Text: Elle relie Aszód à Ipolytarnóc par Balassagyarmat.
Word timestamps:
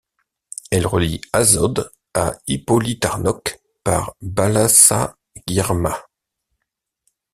Elle 0.71 0.87
relie 0.87 1.21
Aszód 1.31 1.91
à 2.15 2.33
Ipolytarnóc 2.47 3.59
par 3.83 4.15
Balassagyarmat. 4.19 6.09